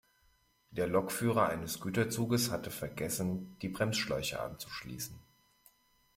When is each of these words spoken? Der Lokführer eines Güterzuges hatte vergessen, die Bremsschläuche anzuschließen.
Der 0.71 0.87
Lokführer 0.87 1.49
eines 1.49 1.79
Güterzuges 1.79 2.49
hatte 2.49 2.71
vergessen, 2.71 3.55
die 3.61 3.69
Bremsschläuche 3.69 4.39
anzuschließen. 4.41 5.15